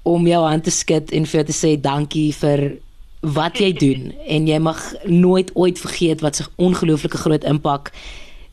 om 0.08 0.28
jou 0.28 0.42
hand 0.42 0.66
te 0.66 0.74
skud 0.74 1.12
en 1.14 1.28
vir 1.28 1.42
jou 1.42 1.48
te 1.50 1.56
sê 1.56 1.76
dankie 1.78 2.32
vir 2.34 2.70
wat 3.22 3.60
jy 3.60 3.74
doen. 3.74 4.12
En 4.34 4.48
jy 4.48 4.60
mag 4.62 4.80
nooit 5.06 5.52
ooit 5.56 5.80
vergeet 5.80 6.22
wat 6.22 6.40
'n 6.40 6.50
ongelooflike 6.58 7.18
groot 7.18 7.44
impak 7.44 7.92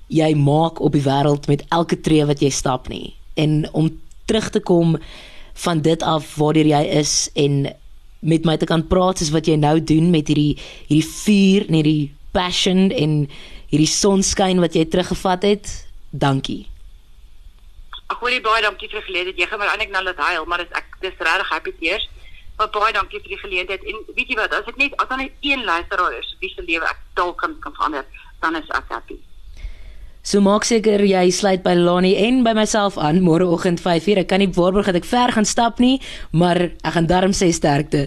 jy 0.09 0.35
maak 0.35 0.81
op 0.81 0.93
die 0.93 1.05
wêreld 1.05 1.49
met 1.49 1.65
elke 1.69 2.01
tree 2.01 2.25
wat 2.25 2.41
jy 2.41 2.51
stap 2.51 2.89
nie. 2.89 3.15
En 3.35 3.65
om 3.73 3.91
terug 4.27 4.51
te 4.51 4.61
kom 4.61 4.99
van 5.55 5.81
dit 5.81 6.03
af 6.03 6.37
waardeur 6.37 6.67
jy 6.67 6.85
is 7.01 7.31
en 7.35 7.73
met 8.21 8.45
my 8.45 8.57
te 8.57 8.67
kan 8.67 8.87
praat 8.87 9.19
soos 9.19 9.31
wat 9.31 9.47
jy 9.47 9.57
nou 9.57 9.81
doen 9.81 10.11
met 10.11 10.29
hierdie 10.29 10.57
hierdie 10.89 11.09
vuur 11.09 11.67
en 11.69 11.75
hierdie 11.75 12.13
passion 12.33 12.91
en 12.91 13.29
hierdie 13.71 13.91
sonskyn 13.91 14.63
wat 14.63 14.77
jy 14.77 14.85
teruggevat 14.89 15.43
het. 15.43 15.73
Dankie. 16.11 16.65
Ek 18.13 18.21
wil 18.21 18.37
baie 18.45 18.63
dankie 18.63 18.89
vir 18.91 19.01
die 19.01 19.07
geleentheid. 19.09 19.39
Jy 19.41 19.49
gaan 19.51 19.63
my 19.63 19.69
eintlik 19.73 19.93
nou 19.95 20.03
laat 20.05 20.21
huil, 20.29 20.45
maar 20.47 20.63
dis 20.63 20.77
ek 20.77 20.99
dis 21.03 21.17
regtig 21.19 21.51
happy 21.51 21.73
tears. 21.81 22.09
Maar 22.59 22.71
baie 22.71 22.93
dankie 22.95 23.21
vir 23.21 23.33
die 23.33 23.43
geleentheid. 23.43 23.87
En 23.91 24.03
weet 24.15 24.29
jy 24.31 24.37
wat, 24.39 24.55
as 24.55 24.69
ek 24.71 24.79
net 24.81 24.95
as 25.03 25.09
dan 25.11 25.25
net 25.25 25.39
een 25.43 25.65
luisteraar 25.65 26.19
is 26.19 26.35
wie 26.41 26.53
se 26.53 26.63
lewe 26.63 26.87
ek 26.87 27.01
dalk 27.19 27.41
kan 27.43 27.57
kan 27.65 27.75
verander, 27.79 28.05
dan 28.45 28.61
is 28.61 28.71
ek 28.77 28.93
happy. 28.93 29.19
So 30.25 30.41
maak 30.41 30.65
seker 30.65 31.03
jy 31.05 31.27
sluit 31.37 31.61
by 31.67 31.75
Lani 31.77 32.15
en 32.17 32.39
by 32.47 32.55
myself 32.57 32.95
aan 32.97 33.19
môreoggend 33.21 33.83
5uur. 33.85 34.23
Ek 34.23 34.31
kan 34.31 34.41
nie 34.41 34.49
waarborg 34.57 34.89
dat 34.89 34.97
ek 35.03 35.09
ver 35.09 35.35
gaan 35.37 35.45
stap 35.45 35.83
nie, 35.85 35.99
maar 36.33 36.71
ek 36.73 36.95
gaan 36.97 37.11
darm 37.11 37.35
sê 37.37 37.51
sterkte. 37.53 38.07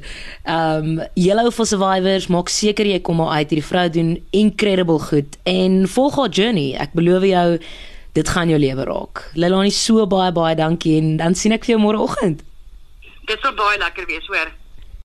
Um 0.49 0.97
Yellow 1.13 1.53
for 1.53 1.69
Survivors, 1.69 2.25
maak 2.33 2.49
seker 2.49 2.89
jy 2.89 2.97
kom 3.05 3.21
al 3.21 3.35
uit. 3.35 3.53
Hierdie 3.53 3.67
vrou 3.69 3.85
doen 3.93 4.11
incredible 4.33 4.97
goed 5.05 5.37
en 5.45 5.83
volg 5.85 6.17
haar 6.17 6.33
journey. 6.33 6.73
Ek 6.73 6.97
beloof 6.97 7.29
jou 7.29 7.47
dit 8.17 8.33
gaan 8.33 8.49
jou 8.49 8.57
lewe 8.65 8.89
raak. 8.89 9.27
Lelani 9.37 9.69
so 9.69 10.09
baie 10.09 10.33
baie 10.33 10.57
dankie 10.57 10.97
en 10.97 11.17
dan 11.21 11.37
sien 11.37 11.53
ek 11.53 11.69
vir 11.69 11.75
jou 11.75 11.83
môreoggend. 11.85 12.41
Dit 13.29 13.45
sal 13.45 13.53
baie 13.53 13.77
lekker 13.77 14.09
wees, 14.09 14.25
hoor. 14.33 14.49